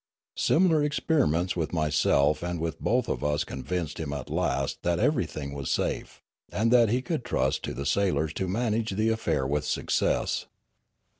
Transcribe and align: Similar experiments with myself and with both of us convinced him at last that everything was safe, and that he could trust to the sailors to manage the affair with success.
Similar 0.39 0.83
experiments 0.83 1.55
with 1.55 1.73
myself 1.73 2.41
and 2.41 2.59
with 2.59 2.79
both 2.79 3.07
of 3.07 3.23
us 3.23 3.43
convinced 3.43 3.99
him 3.99 4.13
at 4.13 4.31
last 4.31 4.81
that 4.81 4.97
everything 4.97 5.53
was 5.53 5.69
safe, 5.69 6.23
and 6.51 6.71
that 6.73 6.89
he 6.89 7.03
could 7.03 7.23
trust 7.23 7.61
to 7.65 7.75
the 7.75 7.85
sailors 7.85 8.33
to 8.33 8.47
manage 8.47 8.95
the 8.95 9.09
affair 9.09 9.45
with 9.45 9.63
success. 9.63 10.47